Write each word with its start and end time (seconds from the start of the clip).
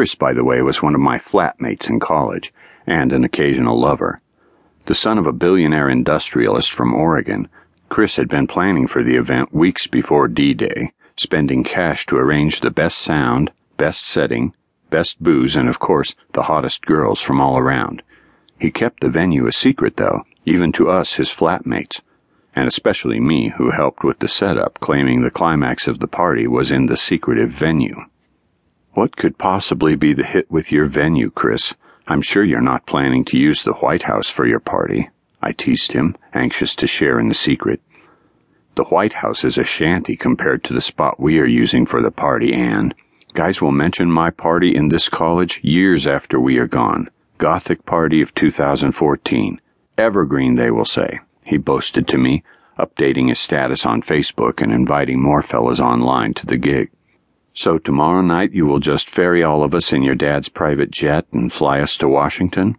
Chris, 0.00 0.14
by 0.14 0.32
the 0.32 0.44
way, 0.44 0.62
was 0.62 0.80
one 0.80 0.94
of 0.94 1.00
my 1.02 1.18
flatmates 1.18 1.90
in 1.90 2.00
college 2.00 2.54
and 2.86 3.12
an 3.12 3.22
occasional 3.22 3.78
lover. 3.78 4.22
The 4.86 4.94
son 4.94 5.18
of 5.18 5.26
a 5.26 5.32
billionaire 5.32 5.90
industrialist 5.90 6.72
from 6.72 6.94
Oregon, 6.94 7.50
Chris 7.90 8.16
had 8.16 8.26
been 8.26 8.46
planning 8.46 8.86
for 8.86 9.02
the 9.02 9.16
event 9.16 9.52
weeks 9.52 9.86
before 9.86 10.26
D 10.26 10.54
Day, 10.54 10.94
spending 11.18 11.64
cash 11.64 12.06
to 12.06 12.16
arrange 12.16 12.60
the 12.60 12.70
best 12.70 12.96
sound, 12.96 13.52
best 13.76 14.06
setting, 14.06 14.54
best 14.88 15.22
booze, 15.22 15.54
and 15.54 15.68
of 15.68 15.80
course, 15.80 16.14
the 16.32 16.44
hottest 16.44 16.86
girls 16.86 17.20
from 17.20 17.38
all 17.38 17.58
around. 17.58 18.02
He 18.58 18.70
kept 18.70 19.02
the 19.02 19.10
venue 19.10 19.46
a 19.46 19.52
secret, 19.52 19.98
though, 19.98 20.22
even 20.46 20.72
to 20.72 20.88
us, 20.88 21.12
his 21.12 21.28
flatmates, 21.28 22.00
and 22.54 22.66
especially 22.66 23.20
me, 23.20 23.50
who 23.58 23.72
helped 23.72 24.02
with 24.02 24.20
the 24.20 24.28
setup, 24.28 24.80
claiming 24.80 25.20
the 25.20 25.30
climax 25.30 25.86
of 25.86 25.98
the 25.98 26.08
party 26.08 26.46
was 26.46 26.72
in 26.72 26.86
the 26.86 26.96
secretive 26.96 27.50
venue. 27.50 28.06
What 28.92 29.16
could 29.16 29.38
possibly 29.38 29.94
be 29.94 30.12
the 30.12 30.24
hit 30.24 30.50
with 30.50 30.72
your 30.72 30.86
venue, 30.86 31.30
Chris? 31.30 31.74
I'm 32.08 32.22
sure 32.22 32.42
you're 32.42 32.60
not 32.60 32.86
planning 32.86 33.24
to 33.26 33.38
use 33.38 33.62
the 33.62 33.74
White 33.74 34.02
House 34.02 34.28
for 34.28 34.46
your 34.46 34.58
party. 34.58 35.10
I 35.40 35.52
teased 35.52 35.92
him, 35.92 36.16
anxious 36.34 36.74
to 36.74 36.88
share 36.88 37.20
in 37.20 37.28
the 37.28 37.34
secret. 37.34 37.80
The 38.74 38.84
White 38.84 39.14
House 39.14 39.44
is 39.44 39.56
a 39.56 39.64
shanty 39.64 40.16
compared 40.16 40.64
to 40.64 40.74
the 40.74 40.80
spot 40.80 41.20
we 41.20 41.38
are 41.38 41.46
using 41.46 41.86
for 41.86 42.02
the 42.02 42.10
party, 42.10 42.52
and 42.52 42.92
guys 43.34 43.60
will 43.60 43.70
mention 43.70 44.10
my 44.10 44.30
party 44.30 44.74
in 44.74 44.88
this 44.88 45.08
college 45.08 45.60
years 45.62 46.04
after 46.04 46.40
we 46.40 46.58
are 46.58 46.66
gone. 46.66 47.08
Gothic 47.38 47.86
Party 47.86 48.20
of 48.20 48.34
2014. 48.34 49.60
Evergreen, 49.96 50.56
they 50.56 50.70
will 50.70 50.84
say, 50.84 51.20
he 51.46 51.58
boasted 51.58 52.08
to 52.08 52.18
me, 52.18 52.42
updating 52.76 53.28
his 53.28 53.38
status 53.38 53.86
on 53.86 54.02
Facebook 54.02 54.60
and 54.60 54.72
inviting 54.72 55.22
more 55.22 55.42
fellas 55.42 55.78
online 55.78 56.34
to 56.34 56.46
the 56.46 56.56
gig. 56.56 56.90
So 57.60 57.76
tomorrow 57.76 58.22
night 58.22 58.52
you 58.54 58.64
will 58.64 58.78
just 58.78 59.10
ferry 59.10 59.42
all 59.42 59.62
of 59.62 59.74
us 59.74 59.92
in 59.92 60.02
your 60.02 60.14
dad's 60.14 60.48
private 60.48 60.90
jet 60.90 61.26
and 61.30 61.52
fly 61.52 61.80
us 61.80 61.94
to 61.98 62.08
Washington? 62.08 62.78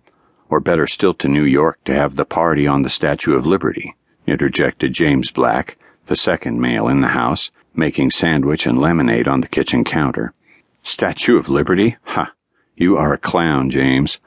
Or 0.49 0.59
better 0.59 0.87
still 0.87 1.13
to 1.21 1.27
New 1.27 1.43
York 1.43 1.77
to 1.85 1.93
have 1.93 2.15
the 2.15 2.25
party 2.25 2.65
on 2.65 2.81
the 2.81 2.89
Statue 2.89 3.35
of 3.35 3.45
Liberty, 3.45 3.93
interjected 4.25 4.93
James 4.93 5.29
Black, 5.29 5.77
the 6.07 6.15
second 6.15 6.59
male 6.59 6.87
in 6.87 7.01
the 7.01 7.09
house, 7.09 7.51
making 7.75 8.09
sandwich 8.09 8.65
and 8.65 8.79
lemonade 8.79 9.27
on 9.27 9.41
the 9.41 9.47
kitchen 9.47 9.83
counter. 9.83 10.33
Statue 10.81 11.37
of 11.37 11.47
Liberty? 11.47 11.97
Ha! 12.05 12.33
You 12.75 12.97
are 12.97 13.13
a 13.13 13.19
clown, 13.19 13.69
James 13.69 14.19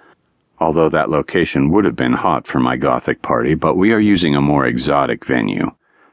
although 0.61 0.89
that 0.89 1.11
location 1.11 1.69
would 1.69 1.85
have 1.85 1.97
been 1.97 2.13
hot 2.13 2.47
for 2.47 2.61
my 2.61 2.77
Gothic 2.77 3.23
party, 3.23 3.55
but 3.55 3.77
we 3.77 3.93
are 3.93 3.99
using 3.99 4.37
a 4.37 4.41
more 4.41 4.65
exotic 4.65 5.25
venue. 5.25 5.73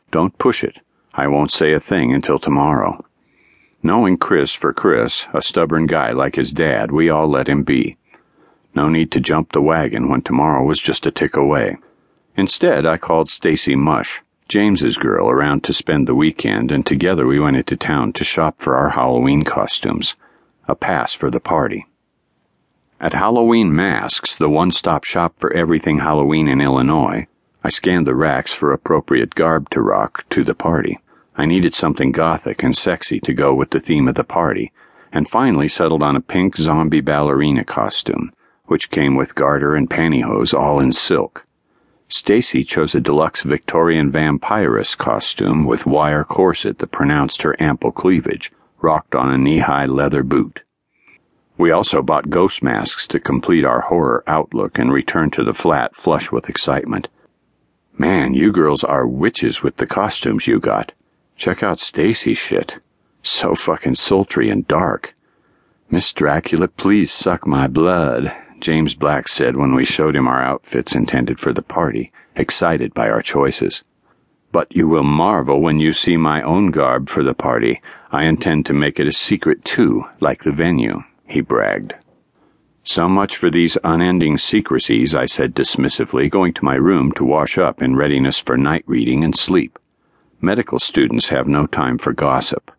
Don't 0.09 0.35
push 0.39 0.63
it. 0.63 0.79
I 1.13 1.27
won't 1.27 1.51
say 1.51 1.73
a 1.73 1.79
thing 1.79 2.11
until 2.11 2.39
tomorrow. 2.39 3.05
Knowing 3.83 4.15
Chris 4.15 4.53
for 4.53 4.71
Chris, 4.71 5.25
a 5.33 5.41
stubborn 5.41 5.87
guy 5.87 6.11
like 6.11 6.35
his 6.35 6.51
dad, 6.51 6.91
we 6.91 7.09
all 7.09 7.27
let 7.27 7.49
him 7.49 7.63
be. 7.63 7.97
No 8.75 8.87
need 8.87 9.11
to 9.11 9.19
jump 9.19 9.51
the 9.51 9.61
wagon 9.61 10.07
when 10.07 10.21
tomorrow 10.21 10.63
was 10.63 10.79
just 10.79 11.07
a 11.07 11.11
tick 11.11 11.35
away. 11.35 11.77
Instead, 12.37 12.85
I 12.85 12.97
called 12.97 13.27
Stacy 13.27 13.75
Mush, 13.75 14.21
James's 14.47 14.97
girl, 14.97 15.29
around 15.29 15.63
to 15.63 15.73
spend 15.73 16.07
the 16.07 16.13
weekend, 16.13 16.71
and 16.71 16.85
together 16.85 17.25
we 17.25 17.39
went 17.39 17.57
into 17.57 17.75
town 17.75 18.13
to 18.13 18.23
shop 18.23 18.59
for 18.59 18.75
our 18.75 18.89
Halloween 18.89 19.43
costumes. 19.43 20.15
A 20.67 20.75
pass 20.75 21.13
for 21.13 21.31
the 21.31 21.39
party. 21.39 21.87
At 22.99 23.13
Halloween 23.13 23.75
Masks, 23.75 24.37
the 24.37 24.49
one 24.49 24.69
stop 24.69 25.05
shop 25.05 25.33
for 25.39 25.51
everything 25.53 25.99
Halloween 25.99 26.47
in 26.47 26.61
Illinois, 26.61 27.25
I 27.63 27.69
scanned 27.69 28.05
the 28.05 28.15
racks 28.15 28.53
for 28.53 28.71
appropriate 28.71 29.33
garb 29.33 29.71
to 29.71 29.81
rock 29.81 30.25
to 30.29 30.43
the 30.43 30.55
party. 30.55 30.99
I 31.35 31.45
needed 31.45 31.73
something 31.73 32.11
gothic 32.11 32.63
and 32.63 32.75
sexy 32.75 33.19
to 33.21 33.33
go 33.33 33.53
with 33.53 33.69
the 33.69 33.79
theme 33.79 34.07
of 34.07 34.15
the 34.15 34.23
party, 34.23 34.71
and 35.11 35.29
finally 35.29 35.67
settled 35.67 36.03
on 36.03 36.15
a 36.15 36.21
pink 36.21 36.57
zombie 36.57 37.01
ballerina 37.01 37.63
costume, 37.63 38.33
which 38.65 38.89
came 38.89 39.15
with 39.15 39.35
garter 39.35 39.75
and 39.75 39.89
pantyhose 39.89 40.53
all 40.53 40.79
in 40.79 40.91
silk. 40.91 41.45
Stacy 42.07 42.65
chose 42.65 42.93
a 42.93 42.99
deluxe 42.99 43.43
Victorian 43.43 44.11
vampiress 44.11 44.97
costume 44.97 45.65
with 45.65 45.85
wire 45.85 46.25
corset 46.25 46.79
that 46.79 46.91
pronounced 46.91 47.41
her 47.41 47.55
ample 47.61 47.91
cleavage, 47.91 48.51
rocked 48.81 49.15
on 49.15 49.31
a 49.31 49.37
knee-high 49.37 49.85
leather 49.85 50.23
boot. 50.23 50.59
We 51.57 51.71
also 51.71 52.01
bought 52.01 52.29
ghost 52.29 52.61
masks 52.61 53.07
to 53.07 53.19
complete 53.19 53.63
our 53.63 53.81
horror 53.81 54.23
outlook 54.27 54.77
and 54.77 54.91
returned 54.91 55.31
to 55.33 55.43
the 55.43 55.53
flat 55.53 55.95
flush 55.95 56.31
with 56.31 56.49
excitement. 56.49 57.07
Man, 57.97 58.33
you 58.33 58.51
girls 58.51 58.83
are 58.83 59.07
witches 59.07 59.61
with 59.61 59.77
the 59.77 59.87
costumes 59.87 60.47
you 60.47 60.59
got. 60.59 60.91
Check 61.41 61.63
out 61.63 61.79
Stacy's 61.79 62.37
shit. 62.37 62.77
So 63.23 63.55
fucking 63.55 63.95
sultry 63.95 64.51
and 64.51 64.67
dark. 64.67 65.15
Miss 65.89 66.13
Dracula, 66.13 66.67
please 66.67 67.11
suck 67.11 67.47
my 67.47 67.65
blood, 67.65 68.31
James 68.59 68.93
Black 68.93 69.27
said 69.27 69.55
when 69.55 69.73
we 69.73 69.83
showed 69.83 70.15
him 70.15 70.27
our 70.27 70.43
outfits 70.43 70.93
intended 70.93 71.39
for 71.39 71.51
the 71.51 71.63
party, 71.63 72.11
excited 72.35 72.93
by 72.93 73.09
our 73.09 73.23
choices. 73.23 73.83
But 74.51 74.67
you 74.75 74.87
will 74.87 75.03
marvel 75.03 75.59
when 75.59 75.79
you 75.79 75.93
see 75.93 76.15
my 76.15 76.43
own 76.43 76.69
garb 76.69 77.09
for 77.09 77.23
the 77.23 77.33
party. 77.33 77.81
I 78.11 78.25
intend 78.25 78.67
to 78.67 78.73
make 78.73 78.99
it 78.99 79.07
a 79.07 79.11
secret 79.11 79.65
too, 79.65 80.03
like 80.19 80.43
the 80.43 80.51
venue 80.51 81.01
he 81.25 81.41
bragged. 81.41 81.95
So 82.83 83.09
much 83.09 83.35
for 83.35 83.49
these 83.49 83.79
unending 83.83 84.37
secrecies, 84.37 85.15
I 85.15 85.25
said 85.25 85.55
dismissively, 85.55 86.29
going 86.29 86.53
to 86.53 86.65
my 86.65 86.75
room 86.75 87.11
to 87.13 87.25
wash 87.25 87.57
up 87.57 87.81
in 87.81 87.95
readiness 87.95 88.37
for 88.37 88.57
night 88.57 88.83
reading 88.85 89.23
and 89.23 89.35
sleep. 89.35 89.79
Medical 90.43 90.79
students 90.79 91.29
have 91.29 91.47
no 91.47 91.67
time 91.67 91.99
for 91.99 92.13
gossip. 92.13 92.71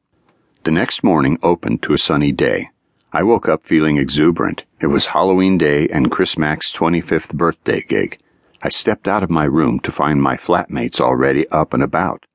The 0.65 0.73
next 0.73 1.05
morning 1.05 1.39
opened 1.45 1.81
to 1.85 1.95
a 1.95 1.99
sunny 1.99 2.33
day. 2.33 2.71
I 3.13 3.23
woke 3.23 3.49
up 3.49 3.65
feeling 3.65 3.99
exuberant. 3.99 4.65
It 4.81 4.89
was 4.89 5.07
Halloween 5.07 5.59
Day 5.59 5.87
and 5.87 6.11
Chris 6.11 6.37
Mack's 6.37 6.73
25th 6.73 7.33
birthday 7.33 7.81
gig. 7.83 8.19
I 8.63 8.69
stepped 8.69 9.07
out 9.07 9.23
of 9.23 9.31
my 9.31 9.45
room 9.45 9.79
to 9.81 9.93
find 9.93 10.21
my 10.21 10.37
flatmates 10.37 11.01
already 11.01 11.49
up 11.51 11.73
and 11.73 11.85
about, 11.85 12.27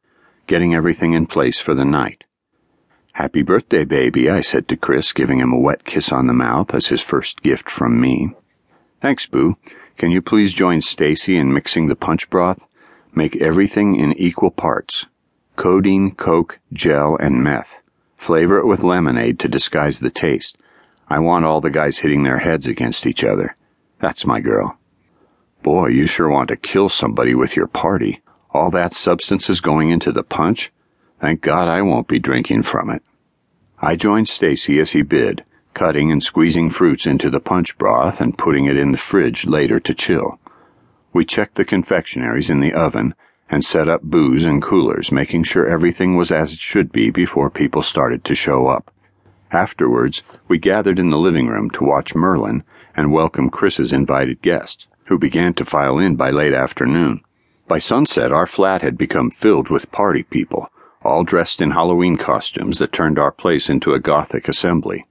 getting 0.48 0.74
everything 0.74 1.12
in 1.12 1.28
place 1.28 1.60
for 1.60 1.74
the 1.74 1.84
night. 1.84 2.24
Happy 3.12 3.42
birthday, 3.42 3.84
baby, 3.84 4.30
I 4.30 4.40
said 4.40 4.70
to 4.70 4.78
Chris, 4.78 5.12
giving 5.12 5.40
him 5.40 5.52
a 5.52 5.60
wet 5.60 5.84
kiss 5.84 6.10
on 6.14 6.28
the 6.28 6.34
mouth 6.34 6.74
as 6.74 6.88
his 6.88 7.02
first 7.02 7.42
gift 7.42 7.70
from 7.70 8.00
me. 8.00 8.34
Thanks, 9.02 9.26
Boo. 9.26 9.58
Can 9.98 10.10
you 10.10 10.22
please 10.22 10.54
join 10.54 10.80
Stacy 10.80 11.36
in 11.36 11.54
mixing 11.54 11.88
the 11.88 11.98
punch 11.98 12.30
broth? 12.30 12.66
Make 13.14 13.36
everything 13.36 13.98
in 13.98 14.14
equal 14.14 14.52
parts. 14.52 15.06
Codeine, 15.58 16.12
coke, 16.12 16.60
gel, 16.72 17.18
and 17.20 17.44
meth. 17.44 17.82
Flavor 18.16 18.60
it 18.60 18.68
with 18.68 18.84
lemonade 18.84 19.40
to 19.40 19.48
disguise 19.48 20.00
the 20.00 20.12
taste. 20.12 20.56
I 21.10 21.18
want 21.18 21.46
all 21.46 21.62
the 21.62 21.72
guys 21.72 21.98
hitting 21.98 22.22
their 22.22 22.38
heads 22.38 22.68
against 22.68 23.08
each 23.08 23.24
other. 23.24 23.58
That's 24.00 24.26
my 24.26 24.40
girl. 24.40 24.78
Boy, 25.64 25.88
you 25.88 26.06
sure 26.06 26.30
want 26.30 26.50
to 26.50 26.58
kill 26.58 26.90
somebody 26.90 27.34
with 27.34 27.56
your 27.56 27.66
party. 27.66 28.22
All 28.52 28.70
that 28.70 28.94
substance 28.94 29.50
is 29.50 29.60
going 29.60 29.90
into 29.90 30.12
the 30.12 30.24
punch? 30.24 30.72
Thank 31.20 31.42
God 31.42 31.68
I 31.68 31.82
won't 31.82 32.08
be 32.08 32.20
drinking 32.20 32.62
from 32.62 32.92
it. 32.92 33.02
I 33.80 33.96
joined 33.96 34.30
Stacy 34.30 34.80
as 34.80 34.92
he 34.92 35.02
bid, 35.02 35.44
cutting 35.74 36.12
and 36.12 36.22
squeezing 36.22 36.70
fruits 36.70 37.08
into 37.08 37.32
the 37.32 37.40
punch 37.40 37.80
broth 37.80 38.22
and 38.22 38.38
putting 38.38 38.66
it 38.66 38.78
in 38.78 38.92
the 38.92 38.98
fridge 39.00 39.48
later 39.48 39.80
to 39.80 39.96
chill. 39.96 40.40
We 41.14 41.26
checked 41.26 41.56
the 41.56 41.66
confectionaries 41.66 42.52
in 42.52 42.60
the 42.60 42.74
oven 42.74 43.16
and 43.50 43.64
set 43.64 43.88
up 43.88 44.02
booze 44.02 44.46
and 44.46 44.62
coolers, 44.62 45.12
making 45.12 45.44
sure 45.44 45.66
everything 45.66 46.16
was 46.16 46.32
as 46.32 46.54
it 46.54 46.60
should 46.60 46.92
be 46.92 47.10
before 47.10 47.50
people 47.50 47.82
started 47.82 48.24
to 48.24 48.36
show 48.36 48.68
up. 48.68 48.94
Afterwards, 49.52 50.24
we 50.48 50.58
gathered 50.58 51.00
in 51.00 51.10
the 51.10 51.18
living 51.18 51.48
room 51.48 51.70
to 51.72 51.84
watch 51.84 52.16
Merlin 52.16 52.64
and 52.96 53.12
welcome 53.12 53.50
Chris's 53.50 53.94
invited 53.94 54.42
guests, 54.42 54.88
who 55.06 55.18
began 55.18 55.54
to 55.54 55.66
file 55.66 55.98
in 55.98 56.16
by 56.16 56.32
late 56.32 56.54
afternoon. 56.54 57.22
By 57.68 57.80
sunset, 57.80 58.32
our 58.32 58.48
flat 58.48 58.82
had 58.82 58.98
become 58.98 59.32
filled 59.32 59.70
with 59.70 59.92
party 59.92 60.24
people 60.24 60.70
all 61.08 61.24
dressed 61.24 61.62
in 61.62 61.72
Halloween 61.72 62.18
costumes 62.18 62.80
that 62.80 62.92
turned 62.92 63.18
our 63.18 63.32
place 63.32 63.70
into 63.70 63.94
a 63.94 64.00
Gothic 64.00 64.50
assembly. 64.50 65.06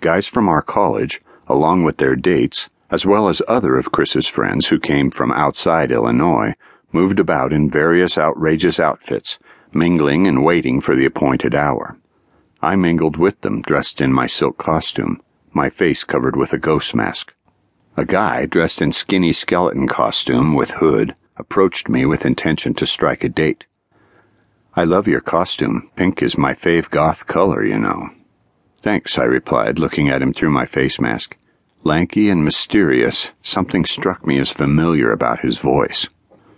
Guys 0.00 0.28
from 0.28 0.48
our 0.48 0.62
college, 0.62 1.20
along 1.48 1.82
with 1.82 1.96
their 1.96 2.14
dates, 2.14 2.68
as 2.90 3.04
well 3.04 3.28
as 3.28 3.42
other 3.48 3.76
of 3.76 3.90
Chris's 3.90 4.28
friends 4.28 4.68
who 4.68 4.78
came 4.78 5.10
from 5.10 5.32
outside 5.32 5.90
Illinois, 5.90 6.54
moved 6.92 7.18
about 7.18 7.52
in 7.52 7.70
various 7.70 8.16
outrageous 8.16 8.80
outfits, 8.80 9.38
mingling 9.72 10.26
and 10.26 10.44
waiting 10.44 10.80
for 10.80 10.94
the 10.94 11.06
appointed 11.06 11.54
hour. 11.54 11.98
I 12.62 12.76
mingled 12.76 13.16
with 13.16 13.40
them, 13.42 13.62
dressed 13.62 14.00
in 14.00 14.12
my 14.12 14.26
silk 14.26 14.58
costume, 14.58 15.20
my 15.52 15.70
face 15.70 16.04
covered 16.04 16.36
with 16.36 16.52
a 16.52 16.58
ghost 16.58 16.94
mask. 16.94 17.32
A 17.96 18.04
guy, 18.04 18.46
dressed 18.46 18.82
in 18.82 18.92
skinny 18.92 19.32
skeleton 19.32 19.88
costume 19.88 20.54
with 20.54 20.72
hood, 20.72 21.14
approached 21.36 21.88
me 21.88 22.04
with 22.04 22.26
intention 22.26 22.74
to 22.74 22.86
strike 22.86 23.24
a 23.24 23.28
date. 23.28 23.64
I 24.74 24.84
love 24.84 25.08
your 25.08 25.22
costume. 25.22 25.90
Pink 25.96 26.22
is 26.22 26.36
my 26.36 26.52
fave 26.52 26.90
goth 26.90 27.26
color, 27.26 27.64
you 27.64 27.78
know. 27.78 28.10
Thanks, 28.80 29.18
I 29.18 29.24
replied, 29.24 29.78
looking 29.78 30.10
at 30.10 30.20
him 30.20 30.34
through 30.34 30.50
my 30.50 30.66
face 30.66 31.00
mask. 31.00 31.36
Lanky 31.82 32.28
and 32.28 32.44
mysterious, 32.44 33.30
something 33.42 33.86
struck 33.86 34.26
me 34.26 34.38
as 34.38 34.50
familiar 34.50 35.10
about 35.10 35.40
his 35.40 35.58
voice. 35.58 36.06